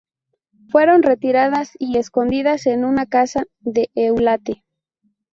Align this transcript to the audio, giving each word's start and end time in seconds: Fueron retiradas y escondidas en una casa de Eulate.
Fueron 0.71 1.03
retiradas 1.03 1.73
y 1.77 1.99
escondidas 1.99 2.65
en 2.65 2.85
una 2.85 3.05
casa 3.05 3.43
de 3.59 3.91
Eulate. 3.93 4.63